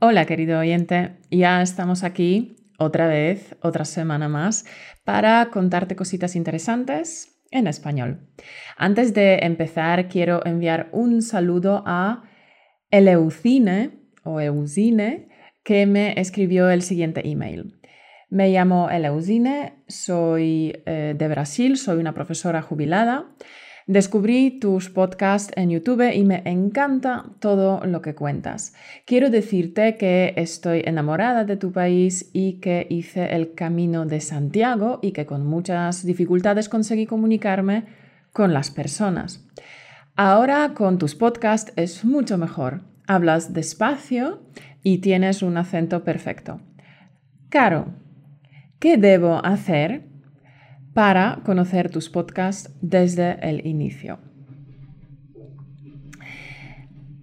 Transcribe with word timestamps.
Hola 0.00 0.26
querido 0.26 0.60
oyente, 0.60 1.16
ya 1.28 1.60
estamos 1.60 2.04
aquí 2.04 2.54
otra 2.78 3.08
vez, 3.08 3.56
otra 3.62 3.84
semana 3.84 4.28
más, 4.28 4.64
para 5.02 5.50
contarte 5.50 5.96
cositas 5.96 6.36
interesantes 6.36 7.42
en 7.50 7.66
español. 7.66 8.20
Antes 8.76 9.12
de 9.12 9.38
empezar, 9.42 10.06
quiero 10.06 10.46
enviar 10.46 10.88
un 10.92 11.20
saludo 11.20 11.82
a 11.84 12.22
Eleucine 12.92 13.98
o 14.22 14.40
Eusine, 14.40 15.30
que 15.64 15.84
me 15.86 16.12
escribió 16.20 16.70
el 16.70 16.82
siguiente 16.82 17.28
email. 17.28 17.80
Me 18.30 18.50
llamo 18.50 18.90
Eleusine, 18.90 19.82
soy 19.88 20.80
eh, 20.86 21.16
de 21.18 21.26
Brasil, 21.26 21.76
soy 21.76 21.98
una 21.98 22.14
profesora 22.14 22.62
jubilada. 22.62 23.34
Descubrí 23.88 24.50
tus 24.50 24.90
podcasts 24.90 25.50
en 25.56 25.70
YouTube 25.70 26.12
y 26.12 26.22
me 26.22 26.42
encanta 26.44 27.24
todo 27.40 27.80
lo 27.86 28.02
que 28.02 28.14
cuentas. 28.14 28.74
Quiero 29.06 29.30
decirte 29.30 29.96
que 29.96 30.34
estoy 30.36 30.82
enamorada 30.84 31.44
de 31.44 31.56
tu 31.56 31.72
país 31.72 32.28
y 32.34 32.60
que 32.60 32.86
hice 32.90 33.34
el 33.34 33.54
camino 33.54 34.04
de 34.04 34.20
Santiago 34.20 34.98
y 35.00 35.12
que 35.12 35.24
con 35.24 35.46
muchas 35.46 36.04
dificultades 36.04 36.68
conseguí 36.68 37.06
comunicarme 37.06 37.86
con 38.34 38.52
las 38.52 38.70
personas. 38.70 39.48
Ahora 40.16 40.74
con 40.74 40.98
tus 40.98 41.14
podcasts 41.14 41.72
es 41.76 42.04
mucho 42.04 42.36
mejor. 42.36 42.82
Hablas 43.06 43.54
despacio 43.54 44.42
y 44.82 44.98
tienes 44.98 45.42
un 45.42 45.56
acento 45.56 46.04
perfecto. 46.04 46.60
Caro, 47.48 47.86
¿qué 48.80 48.98
debo 48.98 49.42
hacer 49.42 50.02
para 50.98 51.38
conocer 51.44 51.90
tus 51.90 52.08
podcasts 52.10 52.74
desde 52.80 53.38
el 53.48 53.64
inicio. 53.64 54.18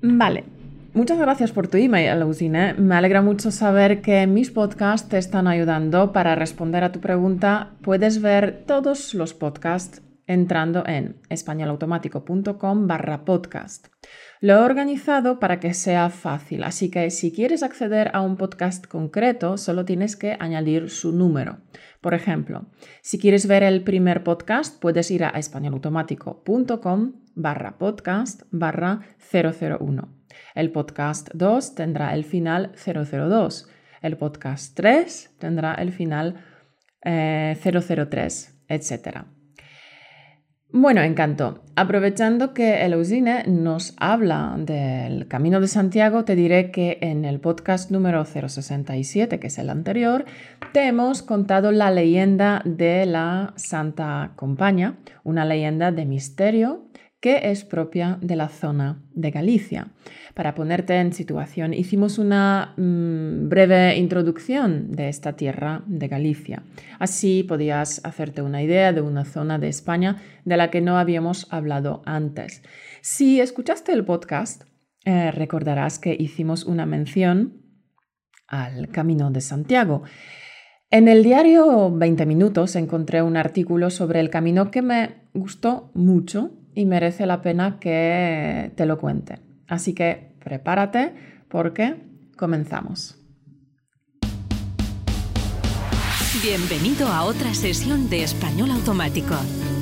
Vale, 0.01 0.45
muchas 0.93 1.19
gracias 1.19 1.51
por 1.51 1.67
tu 1.67 1.75
email, 1.75 2.17
Lucine. 2.21 2.73
Me 2.75 2.95
alegra 2.95 3.21
mucho 3.21 3.51
saber 3.51 4.01
que 4.01 4.27
mis 4.27 4.49
podcasts 4.49 5.09
te 5.09 5.17
están 5.17 5.45
ayudando 5.45 6.13
para 6.13 6.35
responder 6.35 6.85
a 6.85 6.93
tu 6.93 7.01
pregunta. 7.01 7.71
Puedes 7.81 8.21
ver 8.21 8.63
todos 8.65 9.13
los 9.13 9.33
podcasts 9.33 10.01
entrando 10.25 10.85
en 10.87 11.17
españolautomático.com 11.27 12.87
barra 12.87 13.25
podcast. 13.25 13.87
Lo 14.41 14.53
he 14.53 14.57
organizado 14.57 15.39
para 15.39 15.59
que 15.59 15.73
sea 15.73 16.09
fácil, 16.09 16.63
así 16.63 16.91
que 16.91 17.09
si 17.09 17.31
quieres 17.31 17.63
acceder 17.63 18.11
a 18.13 18.21
un 18.21 18.35
podcast 18.35 18.85
concreto, 18.85 19.57
solo 19.57 19.85
tienes 19.85 20.15
que 20.15 20.35
añadir 20.39 20.89
su 20.89 21.13
número. 21.13 21.59
Por 22.01 22.13
ejemplo, 22.13 22.67
si 23.01 23.17
quieres 23.17 23.47
ver 23.47 23.63
el 23.63 23.83
primer 23.83 24.23
podcast, 24.23 24.79
puedes 24.79 25.09
ir 25.09 25.23
a 25.23 25.29
españolautomático.com 25.29 27.13
barra 27.33 27.77
podcast 27.77 28.41
barra 28.51 29.01
001. 29.31 30.15
El 30.53 30.71
podcast 30.71 31.29
2 31.33 31.75
tendrá 31.75 32.13
el 32.13 32.25
final 32.25 32.73
002. 32.75 33.69
El 34.01 34.17
podcast 34.17 34.75
3 34.75 35.35
tendrá 35.39 35.73
el 35.75 35.91
final 35.91 36.35
003, 37.01 37.05
eh, 37.05 37.55
etc. 38.67 39.34
Bueno, 40.71 41.01
encanto. 41.01 41.61
Aprovechando 41.75 42.53
que 42.53 42.83
el 42.83 42.93
Eusine 42.93 43.43
nos 43.47 43.93
habla 43.97 44.55
del 44.57 45.27
Camino 45.27 45.61
de 45.61 45.67
Santiago, 45.67 46.25
te 46.25 46.35
diré 46.35 46.71
que 46.71 46.97
en 47.01 47.23
el 47.23 47.39
podcast 47.39 47.91
número 47.91 48.25
067, 48.25 49.39
que 49.39 49.47
es 49.47 49.57
el 49.57 49.69
anterior, 49.69 50.25
te 50.73 50.87
hemos 50.87 51.21
contado 51.21 51.71
la 51.71 51.91
leyenda 51.91 52.61
de 52.65 53.05
la 53.05 53.53
Santa 53.55 54.31
Compaña, 54.35 54.97
una 55.23 55.45
leyenda 55.45 55.91
de 55.91 56.05
misterio 56.05 56.85
que 57.25 57.49
es 57.49 57.63
propia 57.63 58.19
de 58.21 58.35
la 58.35 58.49
zona 58.49 59.01
de 59.15 59.31
Galicia. 59.31 59.87
Para 60.35 60.53
ponerte 60.53 60.93
en 60.99 61.11
situación, 61.11 61.73
hicimos 61.73 62.19
una 62.19 62.75
mm, 62.77 63.49
breve 63.49 63.97
introducción 63.97 64.91
de 64.91 65.09
esta 65.09 65.35
tierra 65.35 65.81
de 65.87 66.07
Galicia. 66.07 66.61
Así 66.99 67.41
podías 67.41 67.99
hacerte 68.05 68.43
una 68.43 68.61
idea 68.61 68.93
de 68.93 69.01
una 69.01 69.25
zona 69.25 69.57
de 69.57 69.69
España 69.69 70.21
de 70.43 70.55
la 70.55 70.69
que 70.69 70.81
no 70.81 70.99
habíamos 70.99 71.51
hablado 71.51 72.03
antes. 72.05 72.61
Si 73.01 73.41
escuchaste 73.41 73.91
el 73.91 74.05
podcast, 74.05 74.65
eh, 75.03 75.31
recordarás 75.31 75.97
que 75.97 76.15
hicimos 76.15 76.63
una 76.63 76.85
mención 76.85 77.63
al 78.47 78.89
Camino 78.89 79.31
de 79.31 79.41
Santiago. 79.41 80.03
En 80.91 81.07
el 81.07 81.23
diario 81.23 81.89
20 81.89 82.23
Minutos 82.27 82.75
encontré 82.75 83.23
un 83.23 83.35
artículo 83.35 83.89
sobre 83.89 84.19
el 84.19 84.29
camino 84.29 84.69
que 84.69 84.83
me 84.83 85.23
gustó 85.33 85.89
mucho 85.95 86.51
y 86.75 86.85
merece 86.85 87.25
la 87.25 87.41
pena 87.41 87.79
que 87.79 88.71
te 88.75 88.85
lo 88.85 88.99
cuente. 88.99 89.39
Así 89.67 89.93
que 89.93 90.35
prepárate 90.43 91.13
porque 91.49 91.95
comenzamos. 92.37 93.17
Bienvenido 96.43 97.07
a 97.07 97.23
otra 97.23 97.55
sesión 97.55 98.09
de 98.09 98.21
Español 98.21 98.69
Automático, 98.69 99.35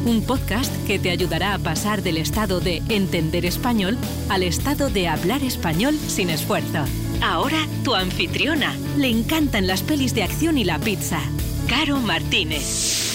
un 0.06 0.22
podcast 0.26 0.72
que 0.88 1.00
te 1.00 1.10
ayudará 1.10 1.56
a 1.56 1.60
pasar 1.60 2.04
del 2.04 2.18
estado 2.18 2.62
de 2.62 2.82
entender 2.88 3.46
español 3.46 3.98
al 4.30 4.44
estado 4.44 4.90
de 4.90 5.10
hablar 5.10 5.44
español 5.44 5.96
sin 5.96 6.30
esfuerzo. 6.30 6.86
Ahora 7.22 7.58
tu 7.84 7.96
anfitriona. 7.96 8.76
Le 8.98 9.10
encantan 9.10 9.68
las 9.68 9.82
pelis 9.82 10.14
de 10.14 10.24
acción 10.24 10.58
y 10.58 10.64
la 10.64 10.80
pizza. 10.80 11.20
Caro 11.68 11.98
Martínez. 11.98 13.13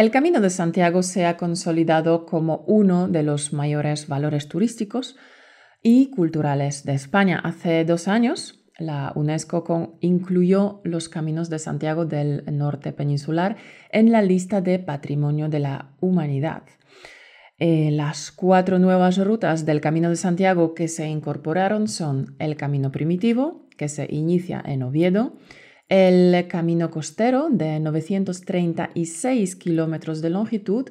El 0.00 0.10
Camino 0.10 0.40
de 0.40 0.48
Santiago 0.48 1.02
se 1.02 1.26
ha 1.26 1.36
consolidado 1.36 2.24
como 2.24 2.64
uno 2.66 3.06
de 3.06 3.22
los 3.22 3.52
mayores 3.52 4.08
valores 4.08 4.48
turísticos 4.48 5.18
y 5.82 6.08
culturales 6.08 6.84
de 6.84 6.94
España. 6.94 7.38
Hace 7.44 7.84
dos 7.84 8.08
años, 8.08 8.64
la 8.78 9.12
UNESCO 9.14 9.98
incluyó 10.00 10.80
los 10.84 11.10
Caminos 11.10 11.50
de 11.50 11.58
Santiago 11.58 12.06
del 12.06 12.44
Norte 12.50 12.94
Peninsular 12.94 13.58
en 13.92 14.10
la 14.10 14.22
lista 14.22 14.62
de 14.62 14.78
Patrimonio 14.78 15.50
de 15.50 15.58
la 15.58 15.90
Humanidad. 16.00 16.62
Eh, 17.58 17.90
las 17.90 18.32
cuatro 18.32 18.78
nuevas 18.78 19.18
rutas 19.18 19.66
del 19.66 19.82
Camino 19.82 20.08
de 20.08 20.16
Santiago 20.16 20.72
que 20.72 20.88
se 20.88 21.08
incorporaron 21.08 21.88
son 21.88 22.36
el 22.38 22.56
Camino 22.56 22.90
Primitivo, 22.90 23.68
que 23.76 23.90
se 23.90 24.06
inicia 24.08 24.62
en 24.64 24.82
Oviedo, 24.82 25.34
el 25.90 26.46
camino 26.46 26.90
costero 26.90 27.48
de 27.50 27.80
936 27.80 29.56
kilómetros 29.56 30.22
de 30.22 30.30
longitud, 30.30 30.88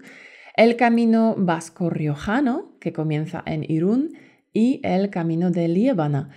el 0.56 0.76
camino 0.76 1.36
vasco-riojano 1.38 2.78
que 2.82 2.92
comienza 2.92 3.42
en 3.46 3.64
Irún 3.64 4.12
y 4.52 4.82
el 4.84 5.10
camino 5.10 5.52
de 5.52 5.70
Liébana, 5.70 6.32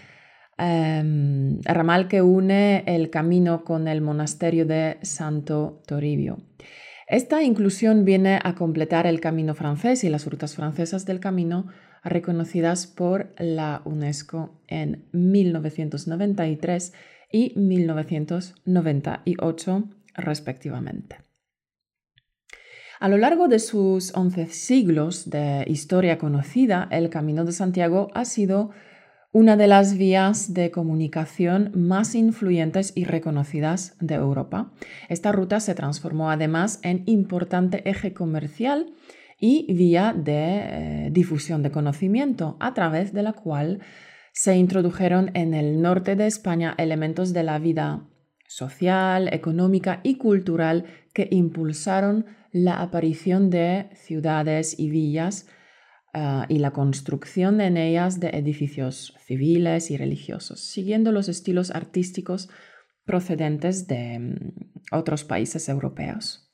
em, 0.58 1.60
ramal 1.62 2.06
que 2.06 2.22
une 2.22 2.84
el 2.86 3.10
camino 3.10 3.64
con 3.64 3.88
el 3.88 4.00
monasterio 4.00 4.64
de 4.64 4.98
Santo 5.02 5.82
Toribio. 5.84 6.38
Esta 7.08 7.42
inclusión 7.42 8.04
viene 8.04 8.38
a 8.44 8.54
completar 8.54 9.08
el 9.08 9.18
camino 9.18 9.56
francés 9.56 10.04
y 10.04 10.08
las 10.08 10.24
rutas 10.24 10.54
francesas 10.54 11.04
del 11.04 11.18
camino 11.18 11.66
reconocidas 12.04 12.86
por 12.86 13.34
la 13.38 13.82
UNESCO 13.84 14.60
en 14.68 15.04
1993 15.12 16.92
y 17.32 17.52
1998 17.56 19.84
respectivamente. 20.14 21.16
A 23.00 23.08
lo 23.08 23.16
largo 23.16 23.48
de 23.48 23.58
sus 23.58 24.14
11 24.14 24.46
siglos 24.46 25.28
de 25.28 25.64
historia 25.66 26.18
conocida, 26.18 26.86
el 26.92 27.10
Camino 27.10 27.44
de 27.44 27.50
Santiago 27.50 28.12
ha 28.14 28.24
sido 28.24 28.70
una 29.32 29.56
de 29.56 29.66
las 29.66 29.96
vías 29.96 30.54
de 30.54 30.70
comunicación 30.70 31.72
más 31.74 32.14
influyentes 32.14 32.92
y 32.94 33.04
reconocidas 33.04 33.96
de 33.98 34.14
Europa. 34.14 34.70
Esta 35.08 35.32
ruta 35.32 35.58
se 35.58 35.74
transformó 35.74 36.30
además 36.30 36.78
en 36.82 37.02
importante 37.06 37.88
eje 37.88 38.12
comercial 38.12 38.92
y 39.40 39.66
vía 39.72 40.14
de 40.16 41.06
eh, 41.06 41.08
difusión 41.10 41.64
de 41.64 41.72
conocimiento, 41.72 42.56
a 42.60 42.74
través 42.74 43.12
de 43.12 43.24
la 43.24 43.32
cual 43.32 43.80
se 44.32 44.56
introdujeron 44.56 45.30
en 45.34 45.54
el 45.54 45.82
norte 45.82 46.16
de 46.16 46.26
España 46.26 46.74
elementos 46.78 47.32
de 47.32 47.42
la 47.42 47.58
vida 47.58 48.08
social, 48.48 49.32
económica 49.32 50.00
y 50.02 50.16
cultural 50.16 50.86
que 51.14 51.28
impulsaron 51.30 52.26
la 52.50 52.80
aparición 52.80 53.50
de 53.50 53.88
ciudades 53.94 54.78
y 54.78 54.90
villas 54.90 55.46
ah, 56.12 56.46
y 56.48 56.58
la 56.58 56.72
construcción 56.72 57.60
en 57.60 57.76
ellas 57.76 58.20
de 58.20 58.28
edificios 58.30 59.14
civiles 59.24 59.90
y 59.90 59.96
religiosos, 59.96 60.60
siguiendo 60.60 61.12
los 61.12 61.28
estilos 61.28 61.70
artísticos 61.70 62.50
procedentes 63.04 63.86
de 63.86 64.18
mm, 64.18 64.94
otros 64.94 65.24
países 65.24 65.68
europeos. 65.68 66.50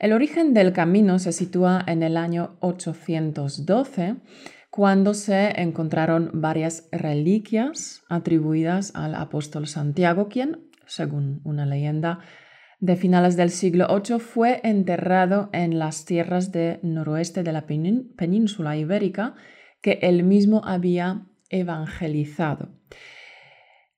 El 0.00 0.12
origen 0.12 0.54
del 0.54 0.72
camino 0.72 1.18
se 1.18 1.32
sitúa 1.32 1.82
en 1.86 2.02
el 2.02 2.16
año 2.16 2.56
812 2.60 4.16
cuando 4.78 5.12
se 5.12 5.60
encontraron 5.60 6.30
varias 6.34 6.88
reliquias 6.92 8.04
atribuidas 8.08 8.92
al 8.94 9.16
apóstol 9.16 9.66
Santiago, 9.66 10.28
quien, 10.28 10.70
según 10.86 11.40
una 11.42 11.66
leyenda, 11.66 12.20
de 12.78 12.94
finales 12.94 13.36
del 13.36 13.50
siglo 13.50 13.88
VIII, 13.88 14.20
fue 14.20 14.60
enterrado 14.62 15.50
en 15.52 15.80
las 15.80 16.04
tierras 16.04 16.52
del 16.52 16.78
noroeste 16.84 17.42
de 17.42 17.52
la 17.52 17.66
península 17.66 18.76
ibérica 18.76 19.34
que 19.82 19.98
él 20.00 20.22
mismo 20.22 20.62
había 20.64 21.26
evangelizado. 21.50 22.68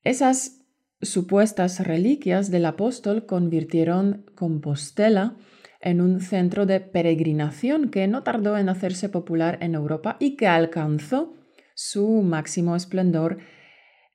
Esas 0.03 0.63
supuestas 1.03 1.87
reliquias 1.87 2.51
del 2.51 2.65
apóstol 2.65 3.27
convirtieron 3.27 4.25
Compostela 4.35 5.37
en 5.81 6.01
un 6.01 6.21
centro 6.21 6.67
de 6.67 6.81
peregrinación 6.81 7.91
que 7.91 8.07
no 8.07 8.23
tardó 8.23 8.59
en 8.59 8.69
hacerse 8.69 9.09
popular 9.09 9.59
en 9.61 9.75
Europa 9.75 10.17
y 10.21 10.37
que 10.37 10.47
alcanzó 10.47 11.35
su 11.75 12.23
máximo 12.23 12.77
esplendor 12.77 13.39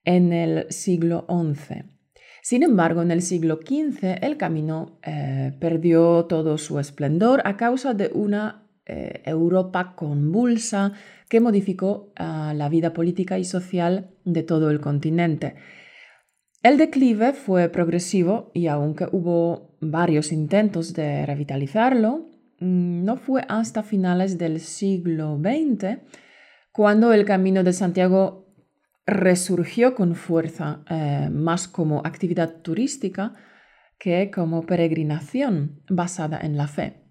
en 0.03 0.31
el 0.33 0.67
siglo 0.69 1.25
XI. 1.27 1.83
Sin 2.43 2.61
embargo, 2.61 3.01
en 3.01 3.09
el 3.09 3.23
siglo 3.23 3.59
XV 3.65 4.19
el 4.21 4.37
camino 4.37 4.99
eh, 5.03 5.51
perdió 5.59 6.25
todo 6.25 6.59
su 6.59 6.79
esplendor 6.79 7.41
a 7.43 7.57
causa 7.57 7.95
de 7.95 8.11
una 8.13 8.67
eh, 8.85 9.23
Europa 9.25 9.95
convulsa 9.95 10.93
que 11.27 11.39
modificó 11.39 12.13
ah, 12.17 12.53
la 12.55 12.69
vida 12.69 12.93
política 12.93 13.39
y 13.39 13.45
social 13.45 14.11
de 14.25 14.43
todo 14.43 14.69
el 14.69 14.79
continente. 14.79 15.55
El 16.65 16.79
declive 16.79 17.33
fue 17.33 17.69
progresivo 17.69 18.49
y 18.55 18.65
aunque 18.65 19.05
hubo 19.11 19.77
varios 19.81 20.31
intentos 20.31 20.95
de 20.95 21.23
revitalizarlo, 21.23 22.25
mm, 22.59 23.05
no 23.05 23.17
fue 23.17 23.45
hasta 23.47 23.83
finales 23.83 24.39
del 24.39 24.59
siglo 24.59 25.39
XX 25.39 25.99
cuando 26.71 27.13
el 27.13 27.23
Camino 27.23 27.63
de 27.63 27.71
Santiago 27.71 28.47
resurgió 29.05 29.93
con 29.93 30.15
fuerza 30.15 30.83
eh, 30.89 31.29
más 31.31 31.67
como 31.67 32.01
actividad 32.03 32.63
turística 32.63 33.35
que 33.99 34.31
como 34.31 34.65
peregrinación 34.65 35.83
basada 35.87 36.39
en 36.39 36.57
la 36.57 36.67
fe. 36.67 37.04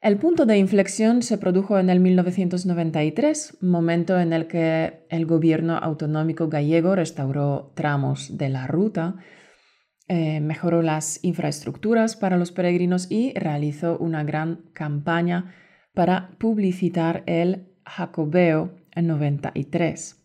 El 0.00 0.16
punto 0.16 0.46
de 0.46 0.58
inflexión 0.58 1.22
se 1.22 1.38
produjo 1.38 1.78
en 1.78 1.90
el 1.90 1.98
1993, 1.98 3.58
momento 3.62 4.20
en 4.20 4.32
el 4.32 4.46
que 4.46 5.04
el 5.10 5.26
gobierno 5.26 5.76
autonómico 5.76 6.48
gallego 6.48 6.94
restauró 6.94 7.72
tramos 7.74 8.38
de 8.38 8.48
la 8.48 8.68
ruta, 8.68 9.16
eh, 10.06 10.38
mejoró 10.40 10.82
las 10.82 11.22
infraestructuras 11.24 12.14
para 12.14 12.36
los 12.36 12.52
peregrinos 12.52 13.10
y 13.10 13.32
realizó 13.34 13.98
una 13.98 14.22
gran 14.22 14.70
campaña 14.72 15.54
para 15.94 16.30
publicitar 16.38 17.24
el 17.26 17.74
Jacobeo 17.84 18.76
en 18.92 19.08
93. 19.08 20.16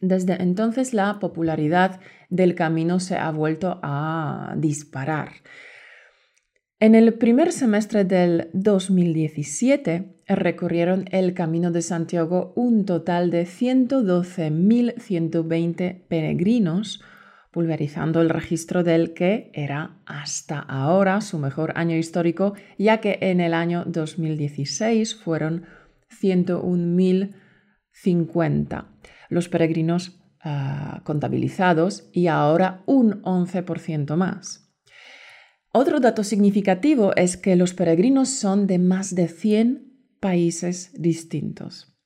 Desde 0.00 0.42
entonces 0.42 0.94
la 0.94 1.18
popularidad 1.18 2.00
del 2.30 2.54
camino 2.54 2.98
se 2.98 3.18
ha 3.18 3.30
vuelto 3.30 3.78
a 3.82 4.54
disparar. 4.56 5.32
En 6.82 6.94
el 6.94 7.12
primer 7.12 7.52
semestre 7.52 8.06
del 8.06 8.48
2017 8.54 10.14
recorrieron 10.26 11.04
el 11.10 11.34
Camino 11.34 11.70
de 11.70 11.82
Santiago 11.82 12.54
un 12.56 12.86
total 12.86 13.30
de 13.30 13.44
112.120 13.44 16.00
peregrinos, 16.08 17.02
pulverizando 17.50 18.22
el 18.22 18.30
registro 18.30 18.82
del 18.82 19.12
que 19.12 19.50
era 19.52 19.98
hasta 20.06 20.58
ahora 20.58 21.20
su 21.20 21.38
mejor 21.38 21.74
año 21.76 21.96
histórico, 21.96 22.54
ya 22.78 23.02
que 23.02 23.18
en 23.20 23.40
el 23.40 23.52
año 23.52 23.84
2016 23.84 25.16
fueron 25.16 25.66
101.050 26.18 28.86
los 29.28 29.50
peregrinos 29.50 30.18
ah, 30.42 31.02
contabilizados 31.04 32.08
y 32.14 32.28
ahora 32.28 32.82
un 32.86 33.20
11% 33.20 34.16
más. 34.16 34.69
Otro 35.72 36.00
dato 36.00 36.24
significativo 36.24 37.14
es 37.14 37.36
que 37.36 37.54
los 37.54 37.74
peregrinos 37.74 38.28
son 38.28 38.66
de 38.66 38.78
más 38.78 39.14
de 39.14 39.28
100 39.28 40.18
países 40.18 40.92
distintos. 41.00 41.96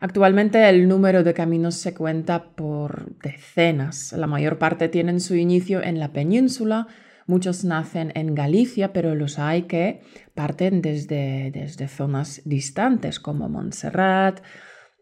Actualmente 0.00 0.68
el 0.68 0.86
número 0.86 1.24
de 1.24 1.32
caminos 1.32 1.76
se 1.76 1.94
cuenta 1.94 2.54
por 2.54 3.16
decenas. 3.20 4.12
La 4.12 4.26
mayor 4.26 4.58
parte 4.58 4.90
tienen 4.90 5.20
su 5.20 5.34
inicio 5.34 5.82
en 5.82 5.98
la 5.98 6.12
península, 6.12 6.88
muchos 7.26 7.64
nacen 7.64 8.12
en 8.14 8.34
Galicia, 8.34 8.92
pero 8.92 9.14
los 9.14 9.38
hay 9.38 9.62
que 9.62 10.02
parten 10.34 10.82
desde, 10.82 11.50
desde 11.52 11.88
zonas 11.88 12.42
distantes 12.44 13.18
como 13.18 13.48
Montserrat, 13.48 14.42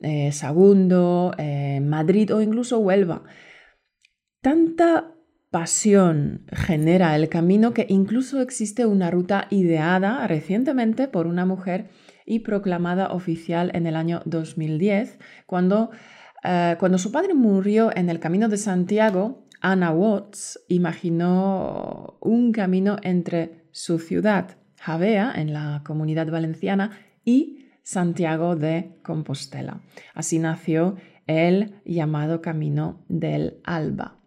eh, 0.03 0.31
Sagundo, 0.31 1.33
eh, 1.37 1.81
Madrid 1.81 2.33
o 2.33 2.41
incluso 2.41 2.79
Huelva. 2.79 3.25
Tanta 4.41 5.17
pasión 5.53 6.47
genera 6.51 7.15
el 7.15 7.29
camino 7.29 7.75
que 7.75 7.87
incluso 7.89 8.41
existe 8.41 8.87
una 8.87 9.11
ruta 9.11 9.47
ideada 9.51 10.27
recientemente 10.27 11.09
por 11.09 11.27
una 11.27 11.45
mujer 11.45 11.91
y 12.25 12.41
proclamada 12.41 13.13
oficial 13.13 13.71
en 13.75 13.87
el 13.87 13.95
año 13.95 14.23
2010, 14.25 15.19
cuando, 15.45 15.91
eh, 16.43 16.77
cuando 16.81 16.97
su 16.97 17.13
padre 17.13 17.35
murió 17.35 17.95
en 17.95 18.09
el 18.09 18.19
Camino 18.19 18.49
de 18.49 18.57
Santiago, 18.57 19.47
Anna 19.61 19.93
Watts 19.93 20.59
imaginó 20.69 22.17
un 22.21 22.53
camino 22.53 22.97
entre 23.03 23.67
su 23.73 23.99
ciudad, 23.99 24.57
Javea, 24.81 25.35
en 25.37 25.53
la 25.53 25.83
comunidad 25.85 26.29
valenciana, 26.31 26.93
y 27.25 27.69
Santiago 27.83 28.57
de 28.57 28.99
Compostela. 29.03 29.83
Así 30.15 30.39
nació 30.39 30.97
el 31.27 31.75
llamado 31.85 32.41
Camino 32.41 33.05
del 33.09 33.61
Alba. 33.65 34.22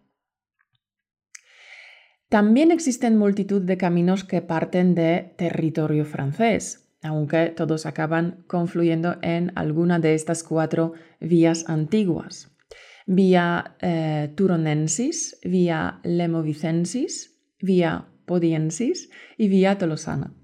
También 2.36 2.70
existen 2.70 3.16
multitud 3.16 3.62
de 3.62 3.78
caminos 3.78 4.22
que 4.22 4.42
parten 4.42 4.94
de 4.94 5.32
territorio 5.38 6.04
francés, 6.04 6.92
aunque 7.02 7.46
todos 7.46 7.86
acaban 7.86 8.44
confluyendo 8.46 9.16
en 9.22 9.52
alguna 9.54 10.00
de 10.00 10.12
estas 10.12 10.42
cuatro 10.42 10.92
vías 11.18 11.66
antiguas. 11.66 12.54
Vía 13.06 13.76
eh, 13.80 14.30
Turonensis, 14.36 15.40
vía 15.44 16.00
Lemovicensis, 16.02 17.40
vía 17.58 18.08
Podiensis 18.26 19.08
y 19.38 19.48
vía 19.48 19.78
Tolosana, 19.78 20.34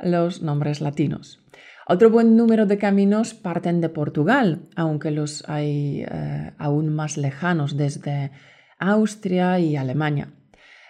los 0.00 0.42
nombres 0.42 0.80
latinos. 0.80 1.46
Otro 1.86 2.10
buen 2.10 2.36
número 2.36 2.66
de 2.66 2.78
caminos 2.78 3.34
parten 3.34 3.80
de 3.80 3.90
Portugal, 3.90 4.68
aunque 4.74 5.12
los 5.12 5.48
hay 5.48 6.02
eh, 6.02 6.52
aún 6.58 6.88
más 6.88 7.16
lejanos 7.16 7.76
desde 7.76 8.32
Austria 8.80 9.60
y 9.60 9.76
Alemania. 9.76 10.32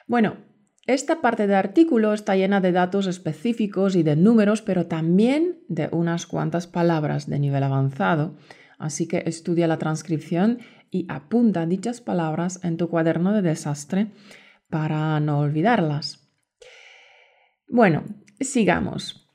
Bueno, 0.09 0.39
esta 0.87 1.21
parte 1.21 1.47
del 1.47 1.57
artículo 1.57 2.15
está 2.15 2.35
llena 2.35 2.63
de 2.63 2.73
datos 2.73 3.07
específicos 3.07 3.95
y 3.95 4.03
de 4.03 4.17
números, 4.17 4.63
pero 4.63 4.87
también 4.87 5.59
de 5.69 5.91
unas 5.93 6.27
cuantas 6.27 6.67
palabras 6.67 7.29
de 7.29 7.39
nivel 7.39 7.63
avanzado, 7.63 8.35
así 8.79 9.07
que 9.07 9.25
estudia 9.27 9.67
la 9.67 9.77
transcripción 9.79 10.61
y 10.91 11.05
apunta 11.11 11.67
dichas 11.67 12.01
palabras 12.01 12.65
en 12.65 12.79
tu 12.79 12.89
cuaderno 12.89 13.35
de 13.35 13.43
desastre 13.43 14.13
para 14.71 15.21
no 15.21 15.41
olvidarlas. 15.41 16.27
Bueno, 17.69 18.05
sigamos. 18.41 19.28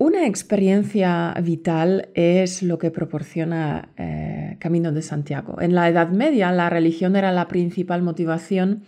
Una 0.00 0.28
experiencia 0.28 1.34
vital 1.42 2.10
es 2.14 2.62
lo 2.62 2.78
que 2.78 2.92
proporciona 2.92 3.92
eh, 3.96 4.56
Camino 4.60 4.92
de 4.92 5.02
Santiago. 5.02 5.60
En 5.60 5.74
la 5.74 5.88
Edad 5.88 6.10
Media 6.10 6.52
la 6.52 6.70
religión 6.70 7.16
era 7.16 7.32
la 7.32 7.48
principal 7.48 8.02
motivación 8.02 8.84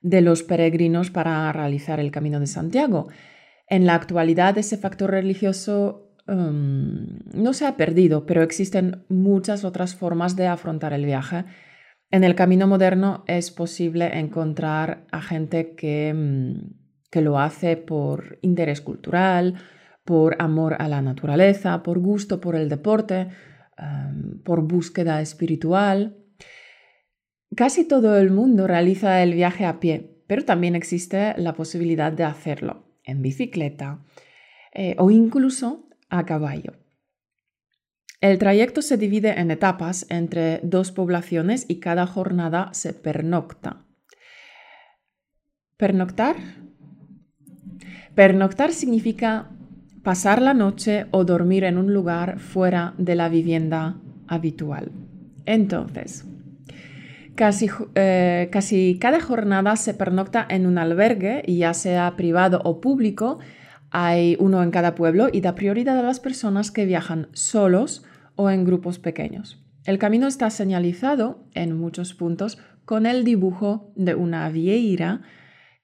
de 0.00 0.22
los 0.22 0.42
peregrinos 0.42 1.10
para 1.10 1.52
realizar 1.52 2.00
el 2.00 2.10
Camino 2.10 2.40
de 2.40 2.46
Santiago. 2.46 3.08
En 3.68 3.84
la 3.84 3.94
actualidad 3.94 4.56
ese 4.56 4.78
factor 4.78 5.10
religioso 5.10 6.14
um, 6.26 7.18
no 7.34 7.52
se 7.52 7.66
ha 7.66 7.76
perdido, 7.76 8.24
pero 8.24 8.42
existen 8.42 9.04
muchas 9.10 9.64
otras 9.64 9.96
formas 9.96 10.34
de 10.34 10.46
afrontar 10.46 10.94
el 10.94 11.04
viaje. 11.04 11.44
En 12.10 12.24
el 12.24 12.34
camino 12.34 12.66
moderno 12.66 13.22
es 13.26 13.50
posible 13.50 14.18
encontrar 14.18 15.04
a 15.12 15.20
gente 15.20 15.74
que, 15.74 16.14
mm, 16.14 17.10
que 17.10 17.20
lo 17.20 17.38
hace 17.38 17.76
por 17.76 18.38
interés 18.40 18.80
cultural, 18.80 19.56
por 20.08 20.40
amor 20.40 20.74
a 20.78 20.88
la 20.88 21.02
naturaleza, 21.02 21.82
por 21.82 21.98
gusto 21.98 22.40
por 22.40 22.56
el 22.56 22.70
deporte, 22.70 23.28
por 24.42 24.62
búsqueda 24.62 25.20
espiritual. 25.20 26.16
Casi 27.54 27.86
todo 27.86 28.16
el 28.16 28.30
mundo 28.30 28.66
realiza 28.66 29.22
el 29.22 29.34
viaje 29.34 29.66
a 29.66 29.80
pie, 29.80 30.22
pero 30.26 30.46
también 30.46 30.74
existe 30.74 31.34
la 31.36 31.52
posibilidad 31.52 32.10
de 32.10 32.24
hacerlo 32.24 32.86
en 33.04 33.20
bicicleta 33.20 34.02
eh, 34.72 34.96
o 34.98 35.10
incluso 35.10 35.90
a 36.08 36.24
caballo. 36.24 36.72
El 38.22 38.38
trayecto 38.38 38.80
se 38.80 38.96
divide 38.96 39.38
en 39.38 39.50
etapas 39.50 40.06
entre 40.08 40.60
dos 40.62 40.90
poblaciones 40.90 41.66
y 41.68 41.80
cada 41.80 42.06
jornada 42.06 42.70
se 42.72 42.94
pernocta. 42.94 43.84
¿Pernoctar? 45.76 46.36
Pernoctar 48.14 48.72
significa 48.72 49.50
pasar 50.08 50.40
la 50.40 50.54
noche 50.54 51.04
o 51.10 51.26
dormir 51.26 51.64
en 51.64 51.76
un 51.76 51.92
lugar 51.92 52.38
fuera 52.38 52.94
de 52.96 53.14
la 53.14 53.28
vivienda 53.28 53.98
habitual. 54.26 54.90
Entonces, 55.44 56.24
Casi, 57.34 57.68
eh, 57.94 58.48
casi, 58.50 58.96
cada 58.98 59.20
jornada 59.20 59.76
se 59.76 59.92
pernocta 59.92 60.46
en 60.48 60.64
un 60.64 60.78
albergue, 60.78 61.42
ya 61.46 61.74
sea 61.74 62.16
privado 62.16 62.62
o 62.64 62.80
público. 62.80 63.38
Hay 63.90 64.38
uno 64.40 64.62
en 64.62 64.70
cada 64.70 64.94
pueblo 64.94 65.28
y 65.30 65.42
da 65.42 65.54
prioridad 65.54 65.98
a 65.98 66.02
las 66.02 66.20
personas 66.20 66.70
que 66.70 66.86
viajan 66.86 67.28
solos 67.34 68.02
o 68.34 68.48
en 68.48 68.64
grupos 68.64 68.98
pequeños. 68.98 69.62
El 69.84 69.98
camino 69.98 70.26
está 70.26 70.48
señalizado 70.48 71.44
en 71.52 71.76
muchos 71.76 72.14
puntos 72.14 72.56
con 72.86 73.04
el 73.04 73.24
dibujo 73.24 73.92
de 73.94 74.14
una 74.14 74.48
vieira, 74.48 75.20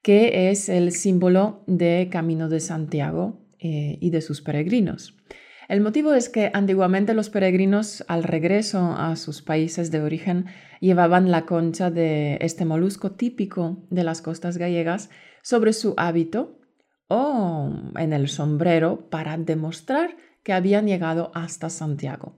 que 0.00 0.48
es 0.48 0.70
el 0.70 0.92
símbolo 0.92 1.62
de 1.66 2.08
Camino 2.10 2.48
de 2.48 2.60
Santiago 2.60 3.43
eh, 3.64 3.96
y 3.98 4.10
de 4.10 4.20
sus 4.20 4.42
peregrinos. 4.42 5.16
El 5.68 5.80
motivo 5.80 6.12
es 6.12 6.28
que 6.28 6.50
antiguamente 6.52 7.14
los 7.14 7.30
peregrinos 7.30 8.04
al 8.08 8.22
regreso 8.22 8.94
a 8.94 9.16
sus 9.16 9.40
países 9.40 9.90
de 9.90 10.02
origen 10.02 10.44
llevaban 10.80 11.30
la 11.30 11.46
concha 11.46 11.90
de 11.90 12.36
este 12.42 12.66
molusco 12.66 13.12
típico 13.12 13.86
de 13.88 14.04
las 14.04 14.20
costas 14.20 14.58
gallegas 14.58 15.08
sobre 15.42 15.72
su 15.72 15.94
hábito 15.96 16.60
o 17.08 17.72
en 17.96 18.12
el 18.12 18.28
sombrero 18.28 19.08
para 19.08 19.38
demostrar 19.38 20.14
que 20.42 20.52
habían 20.52 20.86
llegado 20.86 21.32
hasta 21.34 21.70
Santiago. 21.70 22.36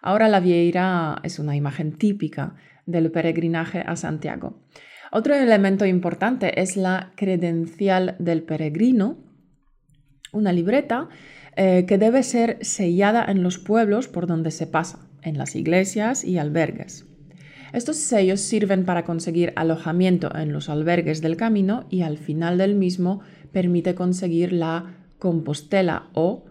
Ahora 0.00 0.28
la 0.28 0.38
vieira 0.38 1.18
es 1.24 1.40
una 1.40 1.56
imagen 1.56 1.98
típica 1.98 2.54
del 2.86 3.10
peregrinaje 3.10 3.80
a 3.84 3.96
Santiago. 3.96 4.62
Otro 5.10 5.34
elemento 5.34 5.86
importante 5.86 6.60
es 6.60 6.76
la 6.76 7.12
credencial 7.16 8.14
del 8.20 8.44
peregrino, 8.44 9.27
una 10.32 10.52
libreta 10.52 11.08
eh, 11.56 11.86
que 11.86 11.98
debe 11.98 12.22
ser 12.22 12.58
sellada 12.60 13.24
en 13.28 13.42
los 13.42 13.58
pueblos 13.58 14.08
por 14.08 14.26
donde 14.26 14.50
se 14.50 14.66
pasa, 14.66 15.08
en 15.22 15.38
las 15.38 15.56
iglesias 15.56 16.24
y 16.24 16.38
albergues. 16.38 17.06
Estos 17.72 17.96
sellos 17.96 18.40
sirven 18.40 18.84
para 18.84 19.04
conseguir 19.04 19.52
alojamiento 19.56 20.34
en 20.34 20.52
los 20.52 20.68
albergues 20.68 21.20
del 21.20 21.36
camino 21.36 21.86
y 21.90 22.02
al 22.02 22.16
final 22.16 22.58
del 22.58 22.74
mismo 22.74 23.20
permite 23.52 23.94
conseguir 23.94 24.52
la 24.52 24.94
compostela 25.18 26.08
o 26.14 26.46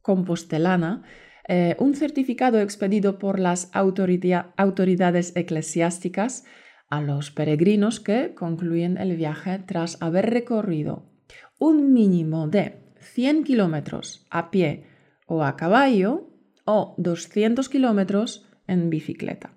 compostelana, 0.00 1.02
eh, 1.48 1.76
un 1.78 1.94
certificado 1.94 2.60
expedido 2.60 3.18
por 3.18 3.38
las 3.38 3.70
autoridades 3.72 5.32
eclesiásticas 5.34 6.44
a 6.88 7.00
los 7.00 7.30
peregrinos 7.30 8.00
que 8.00 8.34
concluyen 8.34 8.96
el 8.96 9.16
viaje 9.16 9.58
tras 9.58 10.00
haber 10.00 10.30
recorrido 10.30 11.10
un 11.58 11.92
mínimo 11.92 12.48
de 12.48 12.81
100 13.02 13.44
kilómetros 13.44 14.26
a 14.30 14.50
pie 14.50 14.86
o 15.26 15.44
a 15.44 15.56
caballo 15.56 16.30
o 16.64 16.94
200 16.98 17.68
kilómetros 17.68 18.46
en 18.66 18.90
bicicleta. 18.90 19.52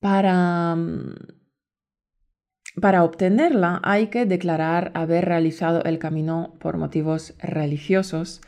Para, 0.00 0.74
mm, 0.74 1.14
para 2.80 3.04
obtenerla 3.04 3.80
hay 3.84 4.08
que 4.08 4.26
declarar 4.26 4.92
haber 4.94 5.26
realizado 5.26 5.84
el 5.84 5.98
camino 5.98 6.56
por 6.60 6.78
motivos 6.78 7.34
religiosos 7.38 8.40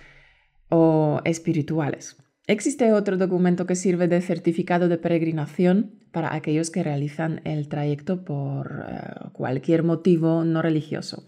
o 0.69 1.21
espirituales. 1.25 2.17
Existe 2.47 2.93
otro 2.93 3.17
documento 3.19 3.67
que 3.67 3.77
sirve 3.77 4.09
de 4.09 4.21
certificado 4.21 4.89
de 4.89 4.99
peregrinación 4.99 6.01
para 6.11 6.35
aquellos 6.35 6.71
que 6.71 6.83
realizan 6.83 7.41
el 7.45 7.69
trayecto 7.69 8.25
por 8.25 8.85
eh, 8.89 9.29
cualquier 9.33 9.83
motivo 9.85 10.45
no 10.45 10.61
religioso 10.61 11.25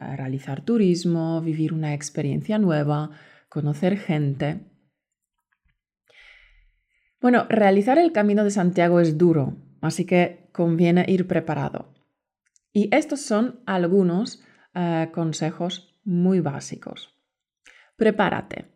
realizar 0.00 0.62
turismo, 0.62 1.40
vivir 1.40 1.72
una 1.72 1.94
experiencia 1.94 2.58
nueva, 2.58 3.10
conocer 3.48 3.98
gente. 3.98 4.60
Bueno, 7.20 7.46
realizar 7.48 7.98
el 7.98 8.12
Camino 8.12 8.44
de 8.44 8.50
Santiago 8.50 9.00
es 9.00 9.18
duro, 9.18 9.56
así 9.80 10.06
que 10.06 10.48
conviene 10.52 11.04
ir 11.06 11.26
preparado. 11.26 11.94
Y 12.72 12.94
estos 12.94 13.20
son 13.20 13.60
algunos 13.66 14.42
eh, 14.74 15.08
consejos 15.12 15.98
muy 16.04 16.40
básicos. 16.40 17.14
Prepárate. 17.96 18.66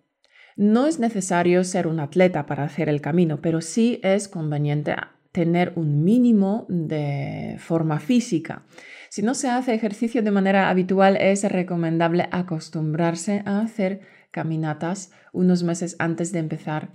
No 0.57 0.87
es 0.87 0.99
necesario 0.99 1.65
ser 1.65 1.87
un 1.87 1.99
atleta 1.99 2.47
para 2.47 2.65
hacer 2.65 2.89
el 2.89 3.01
camino, 3.01 3.41
pero 3.41 3.61
sí 3.61 4.01
es 4.03 4.29
conveniente 4.29 4.95
tener 5.35 5.73
un 5.75 6.05
mínimo 6.05 6.65
de 6.69 7.57
forma 7.59 7.99
física. 7.99 8.63
Si 9.11 9.21
no 9.21 9.35
se 9.35 9.49
hace 9.51 9.75
ejercicio 9.75 10.23
de 10.23 10.31
manera 10.31 10.71
habitual, 10.71 11.17
es 11.17 11.43
recomendable 11.51 12.29
acostumbrarse 12.31 13.43
a 13.45 13.59
hacer 13.59 14.03
caminatas 14.31 15.11
unos 15.33 15.65
meses 15.65 15.97
antes 15.99 16.31
de 16.31 16.39
empezar 16.39 16.93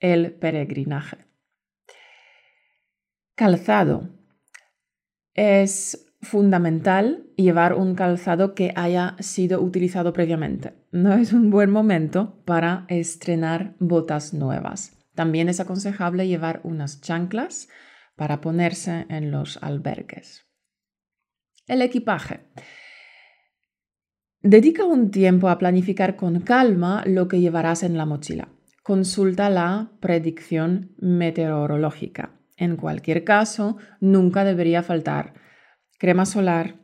el 0.00 0.32
peregrinaje. 0.32 1.18
Calzado. 3.34 4.08
Es 5.34 6.06
fundamental 6.22 7.26
llevar 7.36 7.74
un 7.74 7.94
calzado 7.94 8.54
que 8.54 8.72
haya 8.74 9.16
sido 9.18 9.60
utilizado 9.60 10.14
previamente. 10.14 10.72
No 10.92 11.12
es 11.12 11.34
un 11.34 11.50
buen 11.50 11.70
momento 11.70 12.42
para 12.46 12.86
estrenar 12.88 13.74
botas 13.80 14.32
nuevas. 14.32 15.01
También 15.14 15.48
es 15.48 15.60
aconsejable 15.60 16.26
llevar 16.26 16.60
unas 16.64 17.00
chanclas 17.00 17.68
para 18.16 18.40
ponerse 18.40 19.06
en 19.08 19.30
los 19.30 19.58
albergues. 19.62 20.46
El 21.66 21.82
equipaje. 21.82 22.40
Dedica 24.40 24.84
un 24.84 25.10
tiempo 25.10 25.48
a 25.48 25.58
planificar 25.58 26.16
con 26.16 26.40
calma 26.40 27.04
lo 27.06 27.28
que 27.28 27.40
llevarás 27.40 27.82
en 27.82 27.96
la 27.96 28.06
mochila. 28.06 28.48
Consulta 28.82 29.48
la 29.48 29.92
predicción 30.00 30.96
meteorológica. 30.98 32.40
En 32.56 32.76
cualquier 32.76 33.22
caso, 33.22 33.76
nunca 34.00 34.44
debería 34.44 34.82
faltar 34.82 35.34
crema 35.98 36.26
solar 36.26 36.80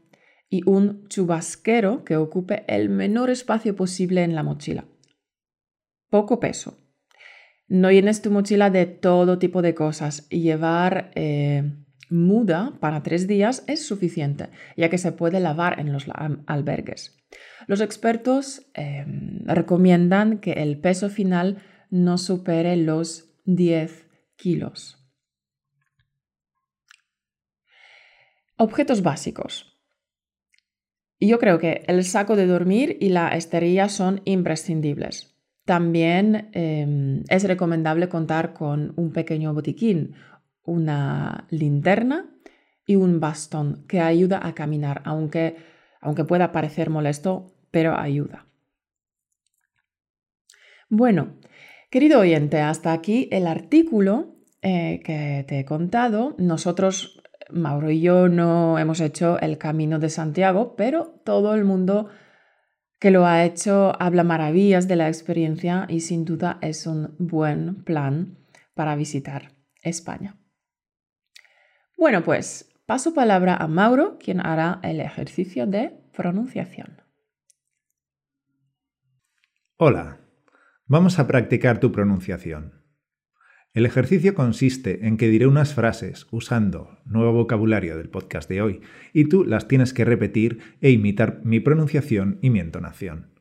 y 0.49 0.63
un 0.69 1.09
chubasquero 1.09 2.05
que 2.05 2.17
ocupe 2.17 2.65
el 2.69 2.89
menor 2.89 3.31
espacio 3.31 3.75
posible 3.75 4.23
en 4.23 4.37
la 4.37 4.45
mochila. 4.45 4.85
Poco 6.09 6.39
peso. 6.39 6.79
No 7.69 7.91
llenes 7.93 8.23
tu 8.23 8.31
mochila 8.31 8.71
de 8.71 8.87
todo 8.87 9.39
tipo 9.39 9.61
de 9.61 9.75
cosas. 9.75 10.29
Llevar 10.31 11.11
eh, 11.15 11.71
muda 12.09 12.79
para 12.81 13.03
tres 13.03 13.27
días 13.27 13.63
es 13.67 13.87
suficiente, 13.87 14.49
ya 14.77 14.89
que 14.89 14.99
se 14.99 15.13
puede 15.13 15.39
lavar 15.39 15.79
en 15.79 15.93
los 15.93 16.07
albergues. 16.47 17.17
Los 17.67 17.83
expertos 17.83 18.63
em, 18.75 19.45
recomiendan 19.45 20.39
que 20.39 20.53
el 20.53 20.81
peso 20.81 21.11
final 21.11 21.63
no 21.91 22.17
supere 22.17 22.77
los 22.77 23.35
10 23.45 24.07
kilos. 24.37 24.97
Objetos 28.57 29.03
básicos. 29.03 29.79
Yo 31.21 31.39
creo 31.39 31.59
que 31.59 31.85
el 31.87 32.05
saco 32.05 32.37
de 32.37 32.47
dormir 32.47 32.97
y 33.01 33.11
la 33.11 33.29
esterilla 33.37 33.89
son 33.89 34.23
imprescindibles. 34.25 35.38
También 35.69 36.49
em, 36.55 37.25
es 37.29 37.45
recomendable 37.45 38.09
contar 38.09 38.55
con 38.55 38.95
un 38.97 39.13
pequeño 39.13 39.53
botiquín, 39.53 40.15
una 40.65 41.47
linterna 41.51 42.25
y 42.87 42.97
un 42.97 43.21
bastón 43.21 43.85
que 43.87 44.01
ayuda 44.01 44.41
a 44.43 44.55
caminar, 44.55 45.03
aunque, 45.05 45.57
aunque 46.01 46.25
pueda 46.25 46.53
parecer 46.53 46.89
molesto, 46.89 47.53
pero 47.71 47.99
ayuda. 47.99 48.47
Bueno, 50.89 51.35
querido 51.91 52.21
oyente, 52.21 52.63
hasta 52.63 52.95
aquí 52.95 53.29
el 53.31 53.47
artículo 53.47 54.37
eh, 54.63 55.03
que 55.05 55.45
te 55.47 55.59
he 55.59 55.65
contado. 55.67 56.35
Nosotros, 56.39 57.23
Mauro 57.51 57.91
y 57.91 58.01
yo, 58.01 58.31
no 58.31 58.79
hemos 58.79 59.01
hecho 59.01 59.39
el 59.39 59.59
camino 59.59 59.99
de 59.99 60.09
Santiago, 60.09 60.77
pero 60.79 61.21
todo 61.25 61.55
el 61.55 61.67
mundo 61.67 62.09
que 62.99 63.11
lo 63.11 63.27
ha 63.27 63.45
hecho 63.45 63.93
habla 64.01 64.25
maravillas 64.25 64.89
de 64.89 64.97
la 64.97 65.09
experiencia 65.09 65.87
y 65.89 66.01
sin 66.01 66.25
duda 66.25 66.59
es 66.61 66.87
un 66.87 67.15
buen 67.19 67.85
plan 67.85 68.39
para 68.75 68.97
visitar 68.97 69.53
España. 69.83 70.37
Bueno, 71.97 72.23
pues 72.23 72.73
paso 72.87 73.15
palabra 73.15 73.57
a 73.57 73.67
Mauro, 73.69 74.19
quien 74.19 74.45
hará 74.45 74.81
el 74.83 75.01
ejercicio 75.01 75.67
de 75.67 75.91
pronunciación. 76.13 77.03
Hola, 79.77 80.21
vamos 80.87 81.19
a 81.19 81.27
practicar 81.27 81.79
tu 81.79 81.93
pronunciación. 81.93 82.78
El 83.79 83.87
ejercicio 83.87 84.35
consiste 84.35 85.07
en 85.07 85.17
que 85.17 85.29
diré 85.29 85.47
unas 85.47 85.73
frases 85.73 86.27
usando 86.33 86.99
nuevo 87.05 87.33
vocabulario 87.33 87.97
del 87.97 88.09
podcast 88.09 88.49
de 88.49 88.61
hoy 88.61 88.81
y 89.13 89.27
tú 89.27 89.45
las 89.45 89.69
tienes 89.69 89.95
que 89.95 90.05
repetir 90.05 90.59
e 90.81 90.91
imitar 90.91 91.43
mi 91.45 91.61
pronunciación 91.61 92.41
y 92.43 92.51
mi 92.51 92.59
entonación. 92.59 93.39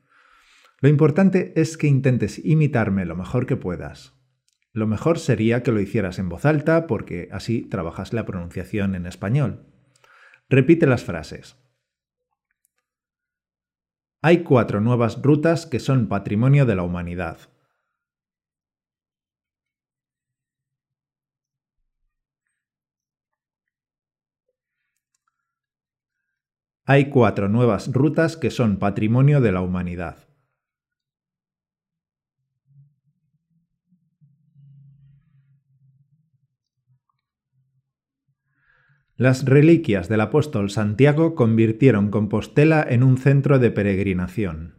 Lo 0.79 0.89
importante 0.89 1.60
es 1.60 1.75
que 1.75 1.88
intentes 1.88 2.39
imitarme 2.46 3.08
lo 3.08 3.15
mejor 3.15 3.48
que 3.48 3.56
puedas. 3.56 4.13
Lo 4.74 4.86
mejor 4.86 5.17
sería 5.17 5.63
que 5.63 5.72
lo 5.72 5.82
hicieras 5.82 6.20
en 6.20 6.29
voz 6.29 6.46
alta 6.46 6.86
porque 6.86 7.29
así 7.32 7.63
trabajas 7.63 8.13
la 8.13 8.25
pronunciación 8.25 8.94
en 8.94 9.08
español. 9.08 9.65
Repite 10.50 10.86
las 10.86 11.03
frases. 11.03 11.58
Hay 14.22 14.44
cuatro 14.44 14.82
nuevas 14.82 15.20
rutas 15.20 15.65
que 15.65 15.79
son 15.79 16.08
patrimonio 16.08 16.67
de 16.67 16.75
la 16.75 16.84
humanidad. 16.84 17.39
Hay 26.89 27.10
cuatro 27.10 27.50
nuevas 27.50 27.91
rutas 27.91 28.38
que 28.38 28.50
son 28.50 28.77
patrimonio 28.77 29.41
de 29.41 29.51
la 29.51 29.60
humanidad. 29.60 30.29
Las 39.17 39.44
reliquias 39.44 40.08
del 40.08 40.22
apóstol 40.22 40.70
Santiago 40.70 41.36
convirtieron 41.36 42.10
Compostela 42.10 42.88
en 42.88 43.03
un 43.03 43.17
centro 43.17 43.60
de 43.60 43.70
peregrinación. 43.70 44.76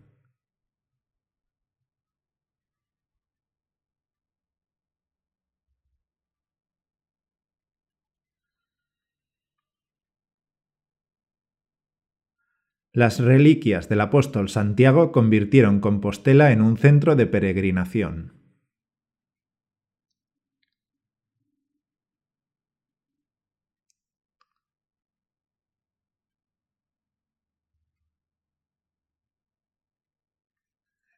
Las 12.93 13.21
reliquias 13.21 13.89
del 13.89 14.01
apóstol 14.01 14.49
Santiago 14.49 15.13
convirtieron 15.13 15.81
Compostela 15.81 16.53
en 16.53 16.63
un 16.63 16.79
centro 16.79 17.17
de 17.17 17.27
peregrinación. 17.27 18.33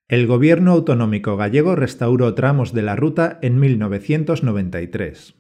El 0.09 0.27
gobierno 0.27 0.73
autonómico 0.73 1.37
gallego 1.37 1.77
restauró 1.77 2.35
tramos 2.35 2.73
de 2.73 2.83
la 2.83 2.97
ruta 2.97 3.39
en 3.43 3.61
1993. 3.61 5.40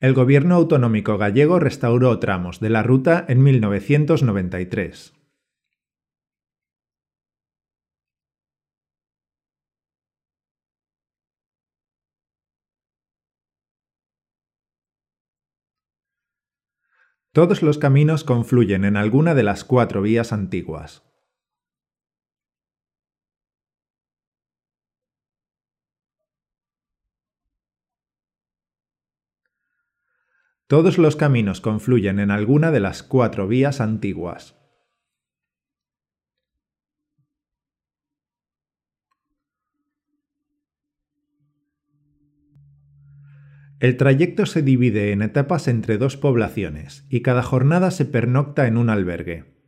El 0.00 0.14
gobierno 0.14 0.54
autonómico 0.54 1.18
gallego 1.18 1.58
restauró 1.58 2.18
tramos 2.18 2.58
de 2.58 2.70
la 2.70 2.82
ruta 2.82 3.22
en 3.28 3.42
1993. 3.42 5.12
Todos 17.32 17.62
los 17.62 17.76
caminos 17.76 18.24
confluyen 18.24 18.86
en 18.86 18.96
alguna 18.96 19.34
de 19.34 19.42
las 19.42 19.64
cuatro 19.64 20.00
vías 20.00 20.32
antiguas. 20.32 21.09
Todos 30.70 30.98
los 30.98 31.16
caminos 31.16 31.60
confluyen 31.60 32.20
en 32.20 32.30
alguna 32.30 32.70
de 32.70 32.78
las 32.78 33.02
cuatro 33.02 33.48
vías 33.48 33.80
antiguas. 33.80 34.54
El 43.80 43.96
trayecto 43.96 44.46
se 44.46 44.62
divide 44.62 45.10
en 45.10 45.22
etapas 45.22 45.66
entre 45.66 45.98
dos 45.98 46.16
poblaciones 46.16 47.04
y 47.10 47.22
cada 47.22 47.42
jornada 47.42 47.90
se 47.90 48.04
pernocta 48.04 48.68
en 48.68 48.76
un 48.76 48.90
albergue. 48.90 49.59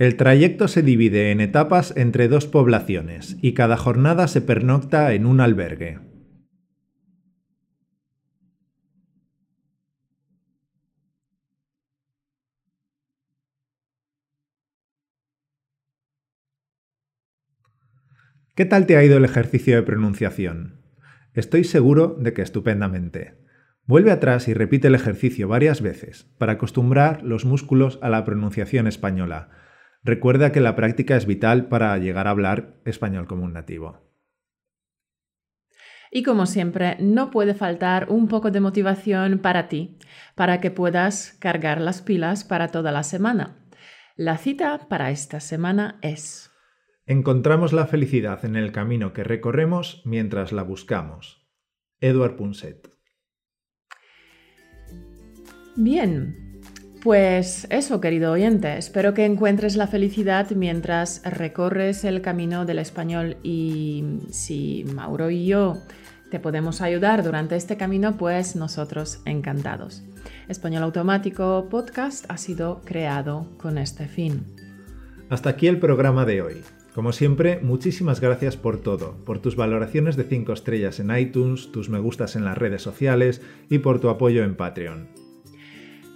El 0.00 0.16
trayecto 0.16 0.66
se 0.66 0.80
divide 0.80 1.30
en 1.30 1.42
etapas 1.42 1.92
entre 1.94 2.26
dos 2.26 2.46
poblaciones 2.46 3.36
y 3.42 3.52
cada 3.52 3.76
jornada 3.76 4.28
se 4.28 4.40
pernocta 4.40 5.12
en 5.12 5.26
un 5.26 5.42
albergue. 5.42 5.98
¿Qué 18.54 18.64
tal 18.64 18.86
te 18.86 18.96
ha 18.96 19.04
ido 19.04 19.18
el 19.18 19.26
ejercicio 19.26 19.76
de 19.76 19.82
pronunciación? 19.82 20.80
Estoy 21.34 21.64
seguro 21.64 22.16
de 22.18 22.32
que 22.32 22.40
estupendamente. 22.40 23.34
Vuelve 23.84 24.12
atrás 24.12 24.48
y 24.48 24.54
repite 24.54 24.88
el 24.88 24.94
ejercicio 24.94 25.46
varias 25.46 25.82
veces 25.82 26.24
para 26.38 26.52
acostumbrar 26.52 27.22
los 27.22 27.44
músculos 27.44 27.98
a 28.00 28.08
la 28.08 28.24
pronunciación 28.24 28.86
española. 28.86 29.50
Recuerda 30.02 30.50
que 30.52 30.60
la 30.60 30.76
práctica 30.76 31.16
es 31.16 31.26
vital 31.26 31.68
para 31.68 31.96
llegar 31.98 32.26
a 32.26 32.30
hablar 32.30 32.80
español 32.84 33.26
como 33.26 33.44
un 33.44 33.52
nativo. 33.52 33.98
Y 36.10 36.22
como 36.22 36.46
siempre, 36.46 36.96
no 36.98 37.30
puede 37.30 37.54
faltar 37.54 38.08
un 38.08 38.26
poco 38.26 38.50
de 38.50 38.60
motivación 38.60 39.38
para 39.38 39.68
ti, 39.68 39.98
para 40.34 40.60
que 40.60 40.70
puedas 40.70 41.36
cargar 41.38 41.80
las 41.80 42.02
pilas 42.02 42.42
para 42.44 42.68
toda 42.68 42.90
la 42.90 43.04
semana. 43.04 43.64
La 44.16 44.36
cita 44.36 44.88
para 44.88 45.10
esta 45.10 45.38
semana 45.38 45.98
es... 46.02 46.50
Encontramos 47.06 47.72
la 47.72 47.86
felicidad 47.86 48.44
en 48.44 48.56
el 48.56 48.72
camino 48.72 49.12
que 49.12 49.24
recorremos 49.24 50.02
mientras 50.04 50.52
la 50.52 50.62
buscamos. 50.62 51.48
Edward 52.00 52.36
Punset. 52.36 52.88
Bien, 55.76 56.49
pues 57.02 57.66
eso, 57.70 58.00
querido 58.00 58.32
oyente. 58.32 58.76
Espero 58.76 59.14
que 59.14 59.24
encuentres 59.24 59.76
la 59.76 59.86
felicidad 59.86 60.50
mientras 60.50 61.22
recorres 61.24 62.04
el 62.04 62.20
camino 62.20 62.64
del 62.64 62.78
español 62.78 63.36
y 63.42 64.04
si 64.30 64.84
Mauro 64.94 65.30
y 65.30 65.46
yo 65.46 65.78
te 66.30 66.38
podemos 66.38 66.80
ayudar 66.80 67.24
durante 67.24 67.56
este 67.56 67.76
camino, 67.76 68.16
pues 68.16 68.54
nosotros 68.54 69.20
encantados. 69.24 70.02
Español 70.48 70.84
Automático 70.84 71.68
Podcast 71.70 72.24
ha 72.28 72.36
sido 72.36 72.82
creado 72.84 73.48
con 73.56 73.78
este 73.78 74.06
fin. 74.06 74.44
Hasta 75.28 75.50
aquí 75.50 75.66
el 75.66 75.78
programa 75.78 76.24
de 76.24 76.42
hoy. 76.42 76.62
Como 76.94 77.12
siempre, 77.12 77.60
muchísimas 77.62 78.20
gracias 78.20 78.56
por 78.56 78.78
todo, 78.78 79.14
por 79.24 79.38
tus 79.38 79.56
valoraciones 79.56 80.16
de 80.16 80.24
5 80.24 80.52
estrellas 80.52 80.98
en 80.98 81.16
iTunes, 81.16 81.70
tus 81.72 81.88
me 81.88 82.00
gustas 82.00 82.36
en 82.36 82.44
las 82.44 82.58
redes 82.58 82.82
sociales 82.82 83.40
y 83.68 83.78
por 83.78 84.00
tu 84.00 84.08
apoyo 84.08 84.42
en 84.42 84.56
Patreon. 84.56 85.29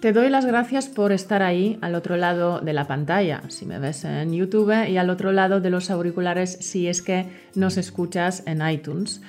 Te 0.05 0.12
doy 0.12 0.29
las 0.29 0.45
gracias 0.45 0.88
por 0.88 1.12
estar 1.12 1.43
ahí 1.43 1.79
al 1.81 1.95
otro 1.95 2.19
lado 2.19 2.61
de 2.61 2.75
la 2.75 2.87
pantalla, 2.87 3.40
si 3.49 3.64
me 3.64 3.79
ves 3.79 4.05
en 4.05 4.35
YouTube, 4.35 4.87
y 4.87 4.99
al 4.99 5.09
otro 5.09 5.33
lado 5.33 5.62
de 5.62 5.71
los 5.71 5.88
auriculares 5.88 6.59
si 6.61 6.88
es 6.88 7.01
que 7.01 7.25
nos 7.55 7.79
escuchas 7.79 8.43
en 8.45 8.61
iTunes. 8.69 9.23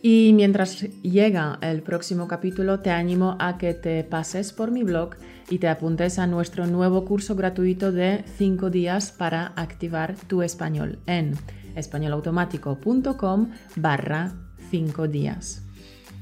Y 0.00 0.32
mientras 0.34 0.88
llega 1.02 1.58
el 1.60 1.82
próximo 1.82 2.28
capítulo, 2.28 2.80
te 2.80 2.88
animo 2.88 3.36
a 3.40 3.58
que 3.58 3.74
te 3.74 4.04
pases 4.04 4.54
por 4.54 4.70
mi 4.70 4.84
blog 4.84 5.16
y 5.50 5.58
te 5.58 5.68
apuntes 5.68 6.18
a 6.18 6.26
nuestro 6.26 6.66
nuevo 6.66 7.04
curso 7.04 7.36
gratuito 7.36 7.92
de 7.92 8.24
5 8.38 8.70
días 8.70 9.12
para 9.12 9.48
activar 9.48 10.14
tu 10.28 10.40
español 10.40 10.98
en 11.04 11.34
españolautomático.com 11.76 13.50
barra 13.76 14.32
5 14.70 15.08
días. 15.08 15.66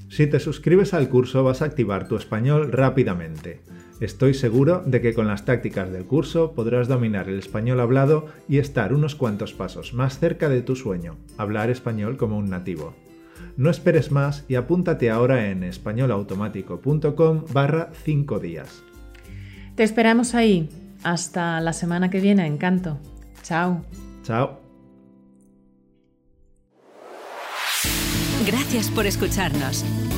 Si 0.09 0.27
te 0.27 0.40
suscribes 0.40 0.94
al 0.94 1.09
curso 1.09 1.44
vas 1.44 1.62
a 1.62 1.66
activar 1.66 2.09
tu 2.09 2.16
español 2.16 2.73
rápidamente. 2.73 3.62
Estoy 4.00 4.32
seguro 4.32 4.82
de 4.86 5.02
que 5.02 5.12
con 5.12 5.26
las 5.26 5.44
tácticas 5.44 5.92
del 5.92 6.04
curso 6.04 6.52
podrás 6.52 6.88
dominar 6.88 7.28
el 7.28 7.38
español 7.38 7.80
hablado 7.80 8.26
y 8.48 8.56
estar 8.56 8.94
unos 8.94 9.14
cuantos 9.14 9.52
pasos 9.52 9.92
más 9.92 10.18
cerca 10.18 10.48
de 10.48 10.62
tu 10.62 10.74
sueño, 10.74 11.16
hablar 11.36 11.68
español 11.68 12.16
como 12.16 12.38
un 12.38 12.48
nativo. 12.48 12.94
No 13.58 13.68
esperes 13.68 14.10
más 14.10 14.46
y 14.48 14.54
apúntate 14.54 15.10
ahora 15.10 15.50
en 15.50 15.64
españolautomático.com 15.64 17.44
barra 17.52 17.90
5 18.04 18.38
días. 18.38 18.82
Te 19.76 19.82
esperamos 19.82 20.34
ahí. 20.34 20.70
Hasta 21.02 21.60
la 21.60 21.72
semana 21.74 22.10
que 22.10 22.20
viene, 22.20 22.46
encanto. 22.46 22.98
Chao. 23.42 23.84
Chao. 24.22 24.60
Gracias 28.46 28.90
por 28.90 29.06
escucharnos. 29.06 29.84